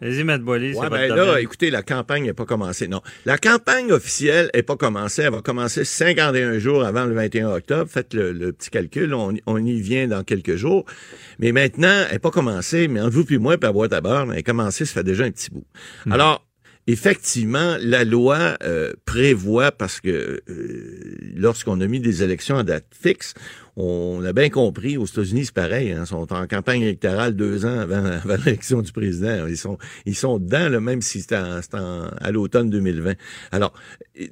Vas-y, 0.00 0.24
Matt 0.24 0.42
c'est 0.46 0.74
Ouais, 0.76 0.90
ben 0.90 1.08
domaine. 1.08 1.26
là, 1.26 1.40
écoutez, 1.40 1.70
la 1.70 1.82
campagne 1.82 2.24
n'est 2.24 2.32
pas 2.32 2.44
commencée. 2.44 2.86
Non. 2.88 3.02
La 3.24 3.36
campagne 3.36 3.90
officielle 3.90 4.50
n'est 4.54 4.62
pas 4.62 4.76
commencée. 4.76 5.22
Elle 5.22 5.32
va 5.32 5.42
commencer 5.42 5.84
51 5.84 6.58
jours 6.58 6.84
avant 6.84 7.04
le 7.04 7.14
21 7.14 7.50
octobre. 7.50 7.90
Faites 7.90 8.14
le, 8.14 8.32
le 8.32 8.52
petit 8.52 8.70
calcul. 8.70 9.12
On, 9.14 9.34
on 9.46 9.64
y 9.64 9.80
vient 9.80 10.06
dans 10.06 10.22
quelques 10.22 10.56
jours. 10.56 10.84
Mais 11.40 11.52
maintenant, 11.52 12.04
elle 12.06 12.12
n'est 12.12 12.18
pas 12.20 12.30
commencée. 12.30 12.86
Mais 12.88 13.00
entre 13.00 13.10
vous 13.14 13.24
puis 13.24 13.38
moi, 13.38 13.56
à 13.60 13.72
boîte 13.72 13.92
à 13.92 14.00
beurre, 14.00 14.28
elle 14.32 14.38
est 14.38 14.42
commencée, 14.42 14.84
ça 14.84 14.94
fait 14.94 15.04
déjà 15.04 15.24
un 15.24 15.30
petit 15.30 15.50
bout. 15.50 15.66
Alors, 16.10 16.46
effectivement, 16.86 17.76
la 17.80 18.04
loi 18.04 18.56
euh, 18.62 18.92
prévoit, 19.04 19.72
parce 19.72 20.00
que 20.00 20.40
euh, 20.48 21.16
lorsqu'on 21.36 21.80
a 21.80 21.86
mis 21.86 22.00
des 22.00 22.22
élections 22.22 22.56
à 22.56 22.62
date 22.62 22.86
fixe, 22.98 23.34
on 23.78 24.24
a 24.24 24.32
bien 24.32 24.50
compris, 24.50 24.96
aux 24.96 25.06
États-Unis, 25.06 25.46
c'est 25.46 25.54
pareil, 25.54 25.92
hein, 25.92 26.02
ils 26.04 26.06
sont 26.06 26.32
en 26.32 26.46
campagne 26.46 26.82
électorale 26.82 27.34
deux 27.34 27.64
ans 27.64 27.78
avant, 27.78 28.04
avant 28.24 28.36
l'élection 28.44 28.82
du 28.82 28.92
président. 28.92 29.46
Ils 29.46 29.56
sont, 29.56 29.78
ils 30.04 30.16
sont 30.16 30.38
dedans, 30.38 30.68
là, 30.68 30.80
même 30.80 31.02
si 31.02 31.22
c'est 31.22 31.34
à 31.34 32.30
l'automne 32.30 32.70
2020. 32.70 33.14
Alors, 33.52 33.72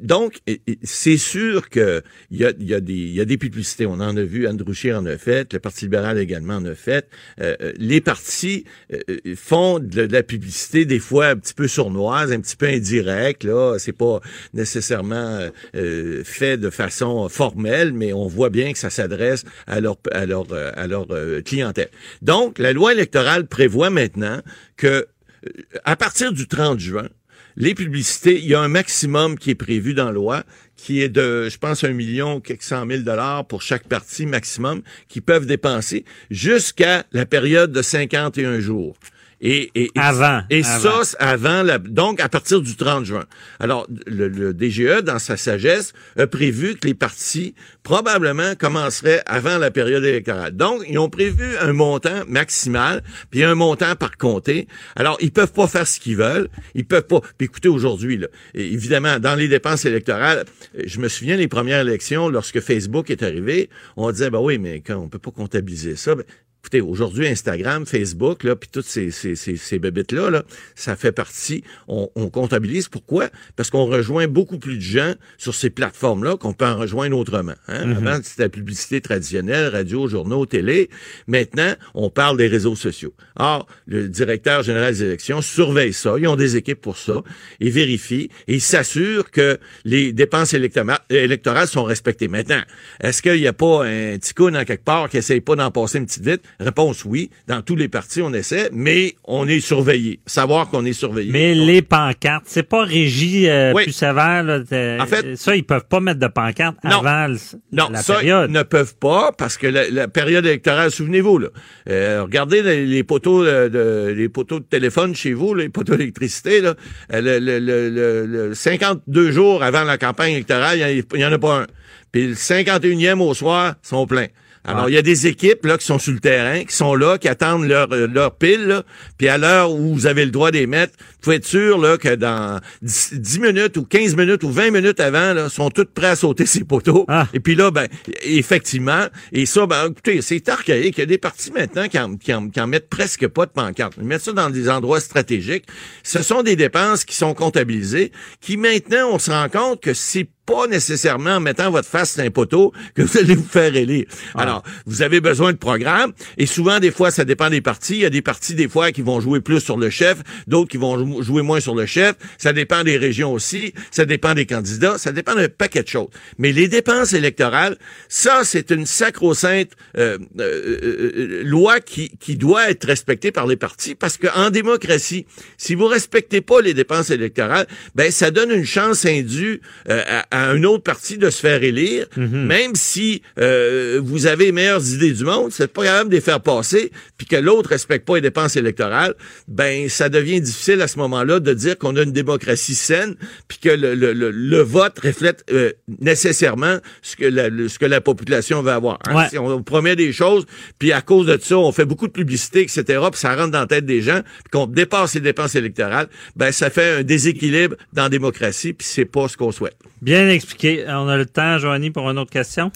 donc, 0.00 0.40
c'est 0.82 1.16
sûr 1.16 1.70
que 1.70 2.02
il 2.31 2.38
y 2.38 2.44
a, 2.44 2.52
y, 2.58 2.75
a 2.75 2.81
des, 2.81 2.94
y 2.94 3.20
a 3.20 3.25
des 3.25 3.38
publicités. 3.38 3.87
On 3.87 3.94
en 3.94 4.16
a 4.16 4.22
vu, 4.22 4.48
Andrew 4.48 4.72
Scheer 4.72 4.98
en 4.98 5.06
a 5.06 5.16
fait, 5.16 5.52
le 5.52 5.60
Parti 5.60 5.84
libéral 5.84 6.19
également 6.19 6.56
en 6.56 6.64
a 6.64 6.75
fait. 6.75 7.08
Euh, 7.40 7.56
euh, 7.60 7.72
les 7.76 8.00
partis 8.00 8.64
euh, 8.92 8.99
euh, 9.08 9.34
font 9.37 9.78
de, 9.78 10.06
de 10.06 10.12
la 10.12 10.22
publicité 10.22 10.84
des 10.84 10.99
fois 10.99 11.28
un 11.28 11.37
petit 11.37 11.54
peu 11.54 11.69
sournoise, 11.69 12.32
un 12.32 12.40
petit 12.40 12.56
peu 12.56 12.66
indirecte. 12.66 13.44
Là, 13.44 13.78
c'est 13.78 13.92
pas 13.92 14.20
nécessairement 14.54 15.40
euh, 15.75 16.22
fait 16.25 16.56
de 16.56 16.70
façon 16.70 17.28
formelle, 17.28 17.92
mais 17.92 18.12
on 18.12 18.26
voit 18.26 18.50
bien 18.50 18.72
que 18.72 18.78
ça 18.78 18.90
s'adresse 18.90 19.35
à 19.66 19.80
leur 19.80 19.96
euh, 20.12 20.72
euh, 21.10 21.42
clientèle. 21.42 21.90
Donc, 22.22 22.58
la 22.58 22.72
loi 22.72 22.92
électorale 22.92 23.46
prévoit 23.46 23.90
maintenant 23.90 24.40
que 24.76 24.87
euh, 24.87 25.50
à 25.84 25.96
partir 25.96 26.32
du 26.32 26.46
30 26.46 26.78
juin, 26.78 27.08
les 27.56 27.75
publicités, 27.75 28.38
il 28.38 28.46
y 28.46 28.54
a 28.54 28.61
un 28.61 28.68
maximum 28.68 29.38
qui 29.38 29.50
est 29.50 29.54
prévu 29.54 29.94
dans 29.94 30.06
la 30.06 30.12
loi, 30.12 30.44
qui 30.76 31.00
est 31.00 31.08
de, 31.08 31.49
je 31.49 31.56
pense, 31.56 31.84
un 31.84 31.92
million, 31.92 32.40
quelques 32.40 32.62
cent 32.62 32.84
mille 32.84 33.02
dollars 33.02 33.46
pour 33.46 33.62
chaque 33.62 33.88
parti 33.88 34.26
maximum, 34.26 34.82
qui 35.08 35.22
peuvent 35.22 35.46
dépenser 35.46 36.04
jusqu'à 36.30 37.04
la 37.12 37.25
période 37.25 37.72
de 37.72 37.80
51 37.80 38.61
jours. 38.61 38.96
Et, 39.40 39.71
et, 39.75 39.90
Avant, 39.97 40.43
Et 40.49 40.64
avant. 40.64 41.05
ça, 41.05 41.16
avant 41.19 41.62
la, 41.62 41.78
donc 41.78 42.21
à 42.21 42.28
partir 42.28 42.62
du 42.62 42.75
30 42.75 43.05
juin. 43.05 43.25
Alors, 43.61 43.87
le, 44.07 44.28
le 44.28 44.55
DGE, 44.55 45.02
dans 45.02 45.19
sa 45.19 45.37
sagesse, 45.37 45.93
a 46.19 46.26
prévu 46.26 46.76
que 46.76 46.87
les 46.87 46.95
partis 46.95 47.55
probablement 47.83 48.55
commenceraient 48.59 49.23
avant 49.26 49.59
la 49.59 49.71
période 49.71 50.05
électorale. 50.05 50.57
Donc, 50.57 50.83
ils 50.88 50.99
ont 50.99 51.11
prévu 51.11 51.57
un 51.61 51.73
montant 51.73 52.23
maximal, 52.26 53.02
puis 53.31 53.45
un 53.45 53.55
montant 53.55 53.95
par 53.95 54.16
comté. 54.16 54.69
Alors, 54.97 55.19
ils 55.21 55.31
peuvent 55.31 55.52
pas 55.52 55.66
faire 55.66 55.87
ce 55.87 56.00
qu'ils 56.00 56.16
veulent. 56.16 56.49
Ils 56.75 56.87
peuvent 56.87 57.07
pas. 57.07 57.21
Puis 57.37 57.45
écoutez, 57.47 57.69
aujourd'hui, 57.69 58.16
là, 58.16 58.28
évidemment, 58.55 59.19
dans 59.19 59.35
les 59.35 59.49
dépenses 59.49 59.85
électorales, 59.85 60.45
je 60.83 60.99
me 60.99 61.09
souviens 61.09 61.37
les 61.37 61.49
premières 61.49 61.83
élections, 61.83 62.28
lorsque 62.28 62.61
Facebook 62.61 63.11
est 63.11 63.23
arrivé, 63.23 63.69
on 63.97 64.11
disait, 64.11 64.31
ben 64.31 64.40
oui, 64.40 64.59
mais 64.59 64.81
quand 64.81 64.97
on 64.97 65.09
peut 65.09 65.19
pas 65.19 65.31
comptabiliser 65.31 65.97
ça, 65.97 66.14
ben, 66.14 66.25
Écoutez, 66.66 66.80
aujourd'hui, 66.80 67.28
Instagram, 67.28 67.87
Facebook, 67.87 68.42
là, 68.42 68.56
puis 68.56 68.68
toutes 68.73 68.87
ces, 68.87 69.12
ces, 69.12 69.37
ces, 69.37 69.56
ces 69.56 69.78
bébites-là, 69.78 70.30
là, 70.30 70.42
ça 70.75 70.96
fait 70.96 71.12
partie, 71.12 71.62
on, 71.87 72.11
on 72.16 72.28
comptabilise. 72.28 72.88
Pourquoi? 72.88 73.28
Parce 73.54 73.70
qu'on 73.70 73.85
rejoint 73.85 74.26
beaucoup 74.26 74.58
plus 74.58 74.75
de 74.75 74.82
gens 74.82 75.14
sur 75.38 75.54
ces 75.54 75.70
plateformes-là 75.70 76.37
qu'on 76.37 76.54
peut 76.54 76.66
en 76.66 76.76
rejoindre 76.76 77.16
autrement. 77.16 77.54
Hein? 77.68 77.92
Avant, 77.92 78.18
c'était 78.20 78.42
la 78.42 78.49
publicité 78.49 79.00
traditionnelle, 79.00 79.68
radio, 79.68 80.08
journaux, 80.08 80.44
télé. 80.44 80.90
Maintenant, 81.28 81.73
on 81.94 82.11
parle 82.11 82.37
des 82.37 82.49
réseaux 82.49 82.75
sociaux. 82.75 83.14
Or, 83.37 83.68
le 83.87 84.08
directeur 84.08 84.64
général 84.64 84.92
des 84.92 85.04
élections 85.04 85.42
surveille 85.42 85.92
ça. 85.92 86.16
Ils 86.18 86.26
ont 86.26 86.35
des 86.35 86.56
équipes 86.56 86.80
pour 86.80 86.96
ça. 86.96 87.23
Ils 87.61 87.70
vérifient 87.70 88.28
et 88.49 88.54
ils 88.54 88.61
s'assurent 88.61 89.30
que 89.30 89.61
les 89.85 90.12
dépenses 90.12 90.52
électorales, 90.52 91.68
sont 91.68 91.85
respectées. 91.85 92.26
Maintenant, 92.26 92.62
est-ce 92.99 93.23
qu'il 93.23 93.40
n'y 93.40 93.46
a 93.46 93.52
pas 93.52 93.85
un 93.85 94.18
petit 94.18 94.35
coup 94.35 94.50
dans 94.50 94.64
quelque 94.64 94.85
part 94.85 95.08
qui 95.08 95.18
essaye 95.18 95.40
pas 95.40 95.54
d'en 95.54 95.70
passer 95.70 95.99
une 95.99 96.06
petite 96.06 96.25
vite? 96.25 96.42
Réponse 96.60 97.04
oui. 97.04 97.30
Dans 97.46 97.60
tous 97.62 97.76
les 97.76 97.88
partis, 97.88 98.22
on 98.22 98.32
essaie, 98.32 98.70
mais 98.72 99.14
on 99.25 99.46
est 99.46 99.60
surveillé. 99.60 100.20
Savoir 100.26 100.68
qu'on 100.68 100.84
est 100.84 100.92
surveillé. 100.92 101.30
Mais 101.32 101.54
les 101.54 101.82
pancartes, 101.82 102.44
c'est 102.46 102.62
pas 102.62 102.82
régi 102.84 103.48
euh, 103.48 103.72
Oui. 103.75 103.84
plus 103.84 103.92
sévère. 103.92 104.42
Là, 104.42 104.60
En 105.00 105.06
fait- 105.06 105.36
ça, 105.36 105.54
ils 105.56 105.64
peuvent 105.64 105.86
pas 105.88 106.00
mettre 106.00 106.20
de 106.20 106.26
pancartes 106.28 106.76
Non. 106.84 107.00
avant 107.04 107.26
le- 107.28 107.38
Non, 107.72 107.88
la 107.90 108.02
ça, 108.02 108.14
période. 108.14 108.50
ils 108.50 108.54
ne 108.54 108.62
peuvent 108.62 108.96
pas 108.96 109.32
parce 109.36 109.56
que 109.58 109.66
la, 109.66 109.88
la 109.90 110.08
période 110.08 110.46
électorale, 110.46 110.90
souvenez-vous, 110.90 111.38
là, 111.38 111.48
euh, 111.88 112.22
regardez 112.22 112.62
les, 112.62 112.86
les 112.86 113.04
poteaux 113.04 113.44
de, 113.44 113.68
de- 113.68 114.14
les 114.16 114.28
poteaux 114.28 114.60
de 114.60 114.64
téléphone 114.64 115.14
chez 115.14 115.34
vous, 115.34 115.54
les 115.54 115.68
poteaux 115.68 115.96
d'électricité, 115.96 116.60
là, 116.60 116.75
euh, 117.12 117.20
le, 117.20 117.38
le, 117.38 117.58
le, 117.58 117.90
le- 117.90 118.26
le 118.48 118.54
52 118.54 119.30
jours 119.30 119.62
avant 119.62 119.84
la 119.84 119.98
campagne 119.98 120.32
électorale, 120.32 120.78
il 120.78 121.18
n'y 121.18 121.25
en 121.25 121.32
a 121.32 121.38
pas 121.38 121.60
un. 121.62 121.66
Puis 122.12 122.28
le 122.28 122.34
51e 122.34 123.20
au 123.20 123.34
soir, 123.34 123.75
sont 123.82 124.06
pleins. 124.06 124.28
Alors, 124.66 124.88
il 124.88 124.94
y 124.94 124.99
a 124.99 125.02
des 125.02 125.26
équipes 125.26 125.64
là 125.64 125.78
qui 125.78 125.87
sont 125.87 125.99
sur 125.99 126.12
le 126.12 126.18
terrain, 126.18 126.64
qui 126.64 126.75
sont 126.75 126.94
là, 126.94 127.18
qui 127.18 127.28
attendent 127.28 127.66
leur, 127.66 127.92
euh, 127.92 128.06
leur 128.06 128.35
pile, 128.37 128.66
là. 128.66 128.82
puis 129.16 129.28
à 129.28 129.38
l'heure 129.38 129.70
où 129.70 129.94
vous 129.94 130.06
avez 130.06 130.25
le 130.25 130.30
droit 130.30 130.50
les 130.50 130.66
mettre, 130.66 130.94
vous 130.99 131.16
pouvez 131.23 131.37
être 131.37 131.46
sûr 131.46 131.78
là, 131.78 131.96
que 131.96 132.14
dans 132.14 132.61
10, 132.82 133.14
10 133.14 133.40
minutes 133.40 133.76
ou 133.76 133.85
15 133.85 134.16
minutes 134.16 134.42
ou 134.42 134.50
20 134.50 134.70
minutes 134.70 135.00
avant, 135.00 135.35
là, 135.35 135.49
sont 135.49 135.70
toutes 135.70 135.92
prêts 135.92 136.08
à 136.08 136.16
sauter 136.16 136.46
ces 136.46 136.64
poteaux. 136.64 137.04
Ah. 137.08 137.28
Et 137.32 137.40
puis 137.40 137.54
là, 137.54 137.70
ben, 137.70 137.87
effectivement, 138.23 139.06
et 139.32 139.46
ça, 139.46 139.66
ben, 139.66 139.90
écoutez, 139.90 140.20
c'est 140.23 140.49
archaïque. 140.49 140.96
Il 140.99 141.00
y 141.00 141.02
a 141.02 141.06
des 141.06 141.18
partis 141.18 141.52
maintenant 141.52 141.88
qui 141.88 141.99
en, 141.99 142.16
qui, 142.16 142.35
en, 142.35 142.49
qui 142.49 142.61
en 142.61 142.66
mettent 142.66 142.88
presque 142.88 143.26
pas 143.28 143.46
de 143.46 143.52
pancarte. 143.52 143.94
Ils 143.99 144.04
mettent 144.04 144.23
ça 144.23 144.32
dans 144.32 144.50
des 144.50 144.68
endroits 144.68 145.00
stratégiques. 145.00 145.64
Ce 146.02 146.23
sont 146.23 146.42
des 146.42 146.56
dépenses 146.56 147.04
qui 147.04 147.14
sont 147.14 147.35
comptabilisées, 147.35 148.12
qui 148.40 148.56
maintenant, 148.56 149.11
on 149.12 149.18
se 149.18 149.30
rend 149.30 149.49
compte 149.49 149.80
que 149.80 149.94
c'est 149.94 150.28
pas 150.46 150.66
nécessairement 150.68 151.36
en 151.36 151.40
mettant 151.40 151.70
votre 151.70 151.88
face 151.88 152.12
sur 152.14 152.22
un 152.22 152.30
poteau 152.30 152.72
que 152.94 153.02
vous 153.02 153.18
allez 153.18 153.34
vous 153.34 153.44
faire 153.44 153.74
élire. 153.74 154.06
Alors, 154.36 154.62
vous 154.86 155.02
avez 155.02 155.20
besoin 155.20 155.52
de 155.52 155.58
programmes 155.58 156.12
et 156.38 156.46
souvent, 156.46 156.78
des 156.78 156.90
fois, 156.92 157.10
ça 157.10 157.24
dépend 157.24 157.50
des 157.50 157.60
partis. 157.60 157.94
Il 157.94 158.00
y 158.00 158.04
a 158.04 158.10
des 158.10 158.22
partis, 158.22 158.54
des 158.54 158.68
fois, 158.68 158.92
qui 158.92 159.02
vont 159.02 159.20
jouer 159.20 159.40
plus 159.40 159.60
sur 159.60 159.76
le 159.76 159.90
chef, 159.90 160.18
d'autres 160.46 160.70
qui 160.70 160.76
vont 160.76 160.98
jou- 160.98 161.22
jouer 161.22 161.42
moins 161.42 161.60
sur 161.60 161.74
le 161.74 161.84
chef. 161.86 162.14
Ça 162.38 162.52
dépend 162.52 162.84
des 162.84 162.96
régions 162.96 163.32
aussi. 163.32 163.74
Ça 163.90 164.04
dépend 164.04 164.34
des 164.34 164.46
candidats. 164.46 164.98
Ça 164.98 165.12
dépend 165.12 165.34
d'un 165.34 165.48
paquet 165.48 165.82
de 165.82 165.88
choses. 165.88 166.08
Mais 166.38 166.52
les 166.52 166.68
dépenses 166.68 167.12
électorales, 167.12 167.76
ça, 168.08 168.42
c'est 168.44 168.70
une 168.70 168.86
sacro-sainte 168.86 169.72
euh, 169.98 170.18
euh, 170.38 170.78
euh, 170.82 171.42
loi 171.44 171.80
qui, 171.80 172.10
qui 172.20 172.36
doit 172.36 172.70
être 172.70 172.86
respectée 172.86 173.32
par 173.32 173.46
les 173.46 173.56
partis 173.56 173.94
parce 173.94 174.16
qu'en 174.16 174.50
démocratie, 174.50 175.26
si 175.56 175.74
vous 175.74 175.86
respectez 175.86 176.40
pas 176.40 176.60
les 176.60 176.74
dépenses 176.74 177.10
électorales, 177.10 177.66
ben 177.94 178.10
ça 178.10 178.30
donne 178.30 178.50
une 178.50 178.64
chance 178.64 179.04
indue 179.06 179.60
euh, 179.88 180.02
à, 180.30 180.36
à 180.37 180.50
un 180.50 180.62
autre 180.64 180.83
parti 180.83 181.16
de 181.19 181.31
se 181.31 181.40
faire 181.40 181.62
élire, 181.62 182.07
même 182.16 182.75
si 182.75 183.23
euh, 183.38 184.00
vous 184.05 184.26
avez 184.26 184.47
les 184.47 184.52
meilleures 184.52 184.87
idées 184.93 185.12
du 185.12 185.25
monde, 185.25 185.50
c'est 185.50 185.73
pas 185.73 185.85
capable 185.85 186.11
de 186.11 186.14
les 186.16 186.21
faire 186.21 186.40
passer, 186.40 186.90
puis 187.16 187.26
que 187.26 187.37
l'autre 187.37 187.71
respecte 187.71 188.07
pas 188.07 188.16
les 188.16 188.21
dépenses 188.21 188.57
électorales, 188.57 189.14
ben 189.49 189.88
ça 189.88 190.09
devient 190.09 190.40
difficile 190.40 190.81
à 190.83 190.88
ce 190.88 190.99
moment-là 190.99 191.40
de 191.40 191.55
dire 191.55 191.78
qu'on 191.78 191.97
a 191.97 192.02
une 192.02 192.12
démocratie 192.12 192.75
saine, 192.75 193.14
puis 193.49 193.59
que 193.59 193.69
le, 193.71 193.95
le, 193.95 194.12
le, 194.12 194.31
le 194.31 194.61
vote 194.61 194.99
reflète 194.99 195.45
euh, 195.50 195.73
nécessairement 196.02 196.78
ce 197.02 197.16
que 197.16 197.25
la, 197.25 197.49
ce 197.69 197.78
que 197.78 197.87
la 197.87 198.00
population 198.00 198.62
veut 198.62 198.73
avoir. 198.73 198.99
hein. 199.07 199.14
Ouais. 199.16 199.28
Si 199.31 199.38
on 199.38 199.62
promet 199.62 199.97
des 199.97 200.12
choses, 200.12 200.45
puis 200.78 200.93
à 200.93 201.00
cause 201.00 201.26
de 201.26 201.38
ça, 201.43 201.57
on 201.59 201.73
fait 201.73 201.85
beaucoup 201.85 202.07
de 202.07 202.12
publicité, 202.12 202.61
etc., 202.62 202.85
puis 203.11 203.21
ça 203.21 203.35
rentre 203.35 203.50
dans 203.52 203.61
la 203.61 203.66
tête 203.66 203.87
des 203.87 204.02
gens, 204.02 204.21
puis 204.23 204.50
qu'on 204.52 204.66
dépasse 204.66 205.14
les 205.14 205.21
dépenses 205.21 205.55
électorales, 205.55 206.09
ben 206.37 206.52
ça 206.52 206.71
fait 206.71 206.99
un 206.99 207.02
déséquilibre 207.02 207.76
dans 207.93 208.05
la 208.05 208.09
démocratie, 208.11 208.73
puis 208.73 208.87
c'est 208.88 209.05
pas 209.07 209.28
ce 209.28 209.37
qu'on 209.37 209.52
souhaite. 209.52 209.76
Bien 210.02 210.25
expliqué. 210.35 210.85
On 210.88 211.09
a 211.09 211.16
le 211.16 211.26
temps, 211.26 211.59
Joanie, 211.59 211.90
pour 211.90 212.09
une 212.11 212.18
autre 212.18 212.30
question. 212.30 212.71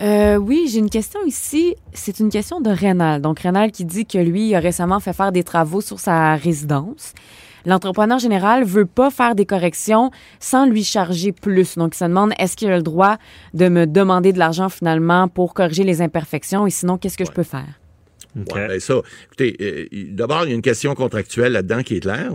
Euh, 0.00 0.36
oui, 0.36 0.68
j'ai 0.70 0.78
une 0.78 0.90
question 0.90 1.20
ici. 1.24 1.76
C'est 1.92 2.18
une 2.18 2.30
question 2.30 2.60
de 2.60 2.70
Rénal. 2.70 3.20
Donc, 3.20 3.40
Rénal 3.40 3.70
qui 3.70 3.84
dit 3.84 4.06
que 4.06 4.18
lui, 4.18 4.48
il 4.48 4.54
a 4.54 4.60
récemment 4.60 5.00
fait 5.00 5.12
faire 5.12 5.32
des 5.32 5.44
travaux 5.44 5.80
sur 5.80 6.00
sa 6.00 6.34
résidence. 6.34 7.12
L'entrepreneur 7.66 8.18
général 8.18 8.64
veut 8.64 8.84
pas 8.84 9.10
faire 9.10 9.34
des 9.34 9.46
corrections 9.46 10.10
sans 10.38 10.66
lui 10.66 10.84
charger 10.84 11.32
plus. 11.32 11.76
Donc, 11.76 11.94
il 11.94 11.98
se 11.98 12.04
demande 12.04 12.32
est-ce 12.38 12.56
qu'il 12.56 12.70
a 12.70 12.76
le 12.76 12.82
droit 12.82 13.16
de 13.54 13.68
me 13.68 13.86
demander 13.86 14.32
de 14.32 14.38
l'argent 14.38 14.68
finalement 14.68 15.28
pour 15.28 15.54
corriger 15.54 15.84
les 15.84 16.02
imperfections? 16.02 16.66
Et 16.66 16.70
sinon, 16.70 16.98
qu'est-ce 16.98 17.16
que 17.16 17.24
je 17.24 17.32
peux 17.32 17.42
faire? 17.42 17.83
Ouais, 18.36 18.68
ben 18.68 18.80
ça, 18.80 19.00
écoutez, 19.26 19.56
euh, 19.60 19.86
d'abord, 20.10 20.44
il 20.44 20.48
y 20.50 20.52
a 20.52 20.54
une 20.54 20.62
question 20.62 20.94
contractuelle 20.94 21.52
là-dedans 21.52 21.82
qui 21.82 21.96
est 21.96 22.00
claire. 22.00 22.32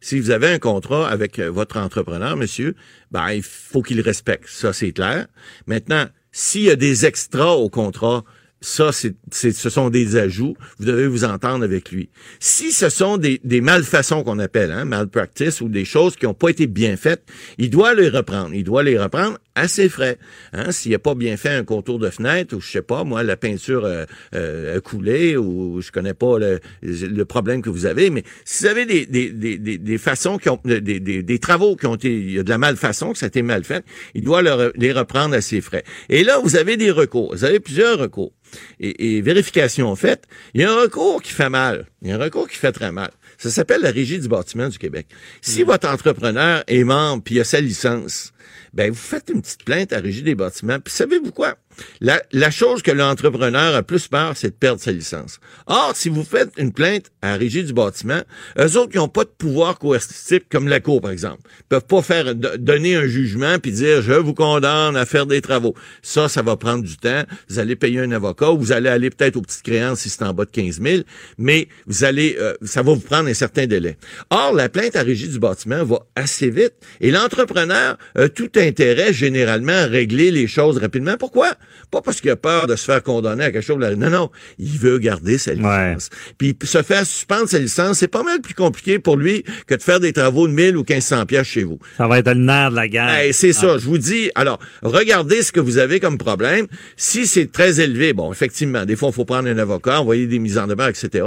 Si 0.00 0.18
vous 0.18 0.30
avez 0.30 0.48
un 0.48 0.58
contrat 0.58 1.08
avec 1.08 1.38
euh, 1.38 1.50
votre 1.50 1.76
entrepreneur, 1.76 2.36
monsieur, 2.36 2.74
ben 3.10 3.30
il 3.32 3.42
faut 3.42 3.82
qu'il 3.82 4.00
respecte. 4.00 4.48
Ça, 4.48 4.72
c'est 4.72 4.92
clair. 4.92 5.26
Maintenant, 5.66 6.06
s'il 6.30 6.62
y 6.62 6.70
a 6.70 6.76
des 6.76 7.04
extras 7.04 7.52
au 7.52 7.68
contrat, 7.68 8.24
ça, 8.64 8.92
c'est- 8.92 9.16
ce 9.32 9.70
sont 9.70 9.90
des 9.90 10.14
ajouts. 10.16 10.54
Vous 10.78 10.84
devez 10.86 11.08
vous 11.08 11.24
entendre 11.24 11.64
avec 11.64 11.90
lui. 11.90 12.10
Si 12.38 12.70
ce 12.70 12.88
sont 12.88 13.16
des, 13.18 13.40
des 13.42 13.60
malfaçons 13.60 14.22
qu'on 14.22 14.38
appelle, 14.38 14.70
hein, 14.70 14.84
malpractice 14.84 15.60
ou 15.60 15.68
des 15.68 15.84
choses 15.84 16.14
qui 16.14 16.26
n'ont 16.26 16.34
pas 16.34 16.48
été 16.50 16.68
bien 16.68 16.96
faites, 16.96 17.24
il 17.58 17.70
doit 17.70 17.92
les 17.94 18.08
reprendre. 18.08 18.54
Il 18.54 18.62
doit 18.62 18.84
les 18.84 18.96
reprendre 18.98 19.38
à 19.54 19.68
ses 19.68 19.88
frais. 19.88 20.18
Hein, 20.52 20.72
s'il 20.72 20.92
n'a 20.92 20.98
pas 20.98 21.14
bien 21.14 21.36
fait 21.36 21.50
un 21.50 21.64
contour 21.64 21.98
de 21.98 22.08
fenêtre 22.10 22.56
ou 22.56 22.60
je 22.60 22.70
sais 22.70 22.82
pas, 22.82 23.04
moi, 23.04 23.22
la 23.22 23.36
peinture 23.36 23.84
euh, 23.84 24.04
euh, 24.34 24.76
a 24.78 24.80
coulé 24.80 25.36
ou 25.36 25.80
je 25.80 25.90
connais 25.90 26.14
pas 26.14 26.38
le, 26.38 26.60
le 26.82 27.24
problème 27.24 27.62
que 27.62 27.70
vous 27.70 27.86
avez, 27.86 28.10
mais 28.10 28.22
si 28.44 28.64
vous 28.64 28.70
avez 28.70 28.86
des, 28.86 29.06
des, 29.06 29.30
des, 29.30 29.58
des, 29.58 29.78
des 29.78 29.98
façons 29.98 30.38
qui 30.38 30.48
ont 30.48 30.58
des, 30.64 30.80
des, 30.80 31.22
des 31.22 31.38
travaux 31.38 31.76
qui 31.76 31.86
ont 31.86 31.94
été, 31.94 32.12
il 32.14 32.32
y 32.32 32.38
a 32.38 32.42
de 32.42 32.50
la 32.50 32.58
malfaçon, 32.58 33.12
que 33.12 33.18
ça 33.18 33.26
a 33.26 33.28
été 33.28 33.42
mal 33.42 33.64
fait, 33.64 33.84
il 34.14 34.22
doit 34.24 34.42
le- 34.42 34.72
les 34.76 34.92
reprendre 34.92 35.34
à 35.34 35.40
ses 35.40 35.60
frais. 35.60 35.84
Et 36.08 36.24
là, 36.24 36.38
vous 36.42 36.56
avez 36.56 36.76
des 36.76 36.90
recours. 36.90 37.32
Vous 37.34 37.44
avez 37.44 37.60
plusieurs 37.60 37.98
recours. 37.98 38.32
Et, 38.80 39.16
et 39.16 39.22
vérification 39.22 39.94
faite, 39.96 40.24
il 40.52 40.60
y 40.60 40.64
a 40.64 40.70
un 40.70 40.82
recours 40.82 41.22
qui 41.22 41.32
fait 41.32 41.48
mal. 41.48 41.86
Il 42.02 42.08
y 42.08 42.12
a 42.12 42.16
un 42.16 42.18
recours 42.18 42.48
qui 42.48 42.56
fait 42.56 42.72
très 42.72 42.92
mal. 42.92 43.10
Ça 43.38 43.48
s'appelle 43.50 43.80
la 43.80 43.90
Régie 43.90 44.18
du 44.20 44.28
bâtiment 44.28 44.68
du 44.68 44.78
Québec. 44.78 45.06
Si 45.40 45.62
votre 45.62 45.88
entrepreneur 45.88 46.62
est 46.66 46.84
membre 46.84 47.22
puis 47.24 47.36
il 47.36 47.40
a 47.40 47.44
sa 47.44 47.60
licence, 47.60 48.31
ben 48.74 48.90
vous 48.90 48.96
faites 48.96 49.30
une 49.32 49.42
petite 49.42 49.64
plainte 49.64 49.92
à 49.92 49.98
Régie 49.98 50.22
des 50.22 50.34
bâtiments. 50.34 50.78
Puis 50.80 50.92
savez-vous 50.94 51.32
quoi? 51.32 51.56
La, 52.02 52.22
la 52.32 52.50
chose 52.50 52.82
que 52.82 52.90
l'entrepreneur 52.90 53.74
a 53.74 53.82
plus 53.82 54.06
peur, 54.06 54.32
c'est 54.36 54.50
de 54.50 54.54
perdre 54.54 54.80
sa 54.80 54.92
licence. 54.92 55.40
Or, 55.66 55.92
si 55.94 56.10
vous 56.10 56.22
faites 56.22 56.50
une 56.58 56.70
plainte 56.72 57.06
à 57.22 57.34
Régie 57.36 57.64
du 57.64 57.72
bâtiment, 57.72 58.20
eux 58.58 58.76
autres 58.76 58.90
qui 58.90 58.98
n'ont 58.98 59.08
pas 59.08 59.24
de 59.24 59.30
pouvoir 59.30 59.78
coercitif 59.78 60.40
comme 60.50 60.68
la 60.68 60.80
Cour, 60.80 61.00
par 61.00 61.10
exemple, 61.10 61.40
peuvent 61.70 61.86
pas 61.86 62.02
faire 62.02 62.34
do- 62.34 62.56
donner 62.58 62.96
un 62.96 63.06
jugement 63.06 63.58
puis 63.58 63.72
dire 63.72 64.02
je 64.02 64.12
vous 64.12 64.34
condamne 64.34 64.96
à 64.96 65.06
faire 65.06 65.24
des 65.24 65.40
travaux. 65.40 65.74
Ça, 66.02 66.28
ça 66.28 66.42
va 66.42 66.56
prendre 66.56 66.84
du 66.84 66.96
temps. 66.98 67.22
Vous 67.48 67.58
allez 67.58 67.74
payer 67.76 68.00
un 68.00 68.12
avocat 68.12 68.50
ou 68.50 68.58
vous 68.58 68.72
allez 68.72 68.90
aller 68.90 69.08
peut-être 69.08 69.36
aux 69.36 69.42
petites 69.42 69.62
créances 69.62 70.00
si 70.00 70.10
c'est 70.10 70.24
en 70.24 70.34
bas 70.34 70.44
de 70.44 70.50
15 70.50 70.80
000, 70.82 71.02
mais 71.38 71.68
vous 71.86 72.04
allez, 72.04 72.36
euh, 72.38 72.54
ça 72.62 72.82
va 72.82 72.92
vous 72.92 73.00
prendre 73.00 73.28
un 73.28 73.34
certain 73.34 73.66
délai. 73.66 73.96
Or, 74.30 74.52
la 74.52 74.68
plainte 74.68 74.94
à 74.96 75.02
Régie 75.02 75.28
du 75.28 75.38
bâtiment 75.38 75.84
va 75.84 76.00
assez 76.16 76.50
vite 76.50 76.74
et 77.00 77.10
l'entrepreneur 77.10 77.96
a 78.14 78.28
tout 78.34 78.50
intérêt 78.56 79.12
généralement 79.12 79.72
à 79.72 79.86
régler 79.86 80.30
les 80.30 80.46
choses 80.46 80.78
rapidement. 80.78 81.16
Pourquoi? 81.18 81.52
Pas 81.90 82.00
parce 82.00 82.20
qu'il 82.20 82.30
a 82.30 82.36
peur 82.36 82.66
de 82.66 82.76
se 82.76 82.84
faire 82.84 83.02
condamner 83.02 83.44
à 83.44 83.50
quelque 83.50 83.64
chose. 83.64 83.78
Non, 83.78 84.10
non. 84.10 84.30
Il 84.58 84.78
veut 84.78 84.98
garder 84.98 85.38
sa 85.38 85.54
licence. 85.54 86.10
Puis 86.38 86.56
se 86.62 86.82
faire 86.82 87.06
suspendre 87.06 87.48
sa 87.48 87.58
licence, 87.58 87.98
c'est 87.98 88.08
pas 88.08 88.22
mal 88.22 88.40
plus 88.40 88.54
compliqué 88.54 88.98
pour 88.98 89.16
lui 89.16 89.44
que 89.66 89.74
de 89.74 89.82
faire 89.82 90.00
des 90.00 90.12
travaux 90.12 90.48
de 90.48 90.52
1000 90.52 90.76
ou 90.76 90.80
1500 90.80 91.26
pièces 91.26 91.46
chez 91.46 91.64
vous. 91.64 91.78
Ça 91.96 92.06
va 92.06 92.18
être 92.18 92.28
le 92.28 92.34
nerf 92.34 92.70
de 92.70 92.76
la 92.76 92.88
guerre. 92.88 93.08
Hey, 93.08 93.32
c'est 93.32 93.52
ça, 93.52 93.78
je 93.78 93.84
vous 93.84 93.98
dis. 93.98 94.30
Alors, 94.34 94.58
regardez 94.82 95.42
ce 95.42 95.52
que 95.52 95.60
vous 95.60 95.78
avez 95.78 96.00
comme 96.00 96.18
problème. 96.18 96.66
Si 96.96 97.26
c'est 97.26 97.50
très 97.50 97.80
élevé, 97.80 98.12
bon, 98.12 98.32
effectivement, 98.32 98.84
des 98.84 98.96
fois, 98.96 99.10
il 99.10 99.14
faut 99.14 99.24
prendre 99.24 99.48
un 99.48 99.58
avocat, 99.58 100.00
envoyer 100.00 100.26
des 100.26 100.38
mises 100.38 100.58
en 100.58 100.66
demeure, 100.66 100.88
etc. 100.88 101.24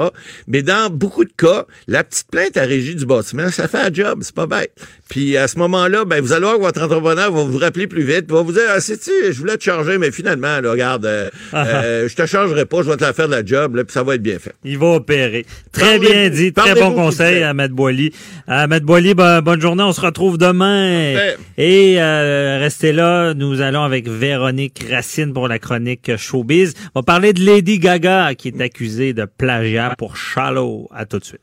Mais 0.48 0.62
dans 0.62 0.90
beaucoup 0.90 1.26
de 1.26 1.34
cas, 1.36 1.66
la 1.88 2.04
petite 2.04 2.28
plainte 2.30 2.58
à 2.58 2.64
régie 2.64 2.96
du 2.96 3.06
bâtiment, 3.06 3.50
ça 3.50 3.68
fait 3.68 3.80
un 3.80 3.94
job, 3.94 4.20
c'est 4.22 4.36
pas 4.36 4.48
bête. 4.48 4.72
Puis 5.10 5.38
à 5.38 5.48
ce 5.48 5.58
moment-là, 5.60 6.06
ben, 6.06 6.22
vous 6.22 6.34
allez 6.34 6.46
voir 6.46 6.58
que 6.58 6.64
votre 6.64 6.82
entrepreneur 6.96 7.32
va 7.32 7.44
vous 7.44 7.58
rappeler 7.58 7.88
plus 7.88 8.04
vite, 8.04 8.32
va 8.32 8.42
vous 8.42 8.52
dire, 8.52 8.64
ah, 8.70 8.80
sais-tu, 8.80 9.12
je 9.32 9.38
voulais 9.40 9.58
te 9.58 9.64
charger, 9.64 9.98
mais 9.98 10.12
finalement, 10.12 10.60
là, 10.62 10.72
regarde, 10.72 11.06
euh, 11.06 11.30
euh, 11.54 12.08
je 12.08 12.16
te 12.16 12.26
chargerai 12.26 12.66
pas, 12.66 12.78
je 12.84 12.90
vais 12.90 12.98
te 12.98 13.04
la 13.04 13.14
faire 13.14 13.28
de 13.28 13.34
la 13.34 13.46
job, 13.46 13.76
là, 13.76 13.84
puis 13.84 13.94
ça 13.94 14.04
va 14.04 14.16
être 14.16 14.22
bien 14.22 14.40
fait. 14.40 14.54
Il 14.64 14.78
va 14.78 14.88
opérer. 14.88 15.46
Très 15.72 15.98
Parlez- 15.98 16.00
bien 16.00 16.30
dit. 16.30 16.54
Très 16.54 16.76
bon 16.76 16.94
conseil 16.94 17.44
à 17.44 17.54
Maître 17.54 17.74
Boily. 17.76 18.12
À 18.48 18.68
Maître 18.68 18.86
Boily, 18.86 19.14
ben, 19.14 19.42
bonne 19.42 19.62
journée. 19.62 19.84
On 19.84 19.94
se 19.94 20.02
retrouve 20.02 20.38
demain. 20.38 21.16
Et 21.58 21.96
euh, 22.02 22.60
restez 22.60 22.92
là. 22.94 23.34
Nous 23.34 23.62
allons 23.62 23.84
avec 23.84 24.08
Véronique 24.08 24.86
Racine 24.90 25.34
pour 25.34 25.48
la 25.48 25.60
chronique 25.60 26.16
Showbiz. 26.18 26.74
On 26.96 27.00
va 27.00 27.04
parler 27.04 27.34
de 27.34 27.44
Lady 27.44 27.80
Gaga 27.80 28.34
qui 28.36 28.50
est 28.50 28.62
accusée 28.62 29.14
de 29.14 29.26
plagiat 29.26 29.96
pour 29.98 30.16
Shallow. 30.18 30.88
À 30.94 31.06
tout 31.06 31.20
de 31.20 31.26
suite. 31.26 31.42